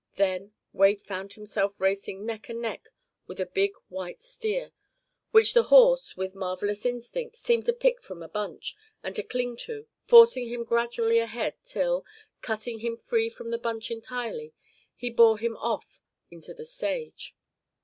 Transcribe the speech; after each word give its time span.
Then 0.15 0.53
Wade 0.73 1.03
found 1.03 1.33
himself 1.33 1.79
racing 1.79 2.25
neck 2.25 2.49
and 2.49 2.59
neck 2.59 2.89
with 3.27 3.39
a 3.39 3.45
big 3.45 3.73
white 3.87 4.17
steer, 4.17 4.71
which 5.29 5.53
the 5.53 5.61
horse, 5.69 6.17
with 6.17 6.33
marvelous 6.33 6.87
instinct, 6.87 7.35
seemed 7.35 7.67
to 7.67 7.73
pick 7.73 8.01
from 8.01 8.23
a 8.23 8.27
bunch, 8.27 8.75
and 9.03 9.15
to 9.15 9.21
cling 9.21 9.57
to, 9.57 9.85
forcing 10.07 10.47
him 10.47 10.63
gradually 10.63 11.19
ahead 11.19 11.53
till, 11.63 12.03
cutting 12.41 12.79
him 12.79 12.97
free 12.97 13.29
from 13.29 13.51
the 13.51 13.59
bunch 13.59 13.91
entirely, 13.91 14.55
he 14.95 15.11
bore 15.11 15.37
him 15.37 15.55
off 15.57 16.01
into 16.31 16.55
the 16.55 16.65
sage. 16.65 17.35